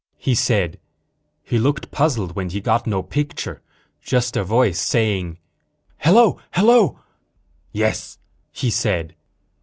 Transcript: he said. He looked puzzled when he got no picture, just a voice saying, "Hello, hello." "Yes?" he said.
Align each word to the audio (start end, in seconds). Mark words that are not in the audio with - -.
he 0.17 0.33
said. 0.33 0.79
He 1.43 1.59
looked 1.59 1.91
puzzled 1.91 2.35
when 2.35 2.49
he 2.49 2.59
got 2.59 2.87
no 2.87 3.03
picture, 3.03 3.61
just 4.01 4.35
a 4.35 4.43
voice 4.43 4.79
saying, 4.79 5.37
"Hello, 5.99 6.39
hello." 6.53 7.01
"Yes?" 7.71 8.17
he 8.51 8.71
said. 8.71 9.13